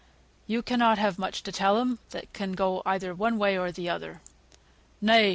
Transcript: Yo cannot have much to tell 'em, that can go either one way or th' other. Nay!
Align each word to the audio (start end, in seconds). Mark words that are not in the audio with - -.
Yo 0.47 0.63
cannot 0.63 0.97
have 0.97 1.19
much 1.19 1.43
to 1.43 1.51
tell 1.51 1.77
'em, 1.77 1.99
that 2.09 2.33
can 2.33 2.53
go 2.53 2.81
either 2.87 3.13
one 3.13 3.37
way 3.37 3.55
or 3.55 3.71
th' 3.71 3.87
other. 3.87 4.19
Nay! 4.99 5.29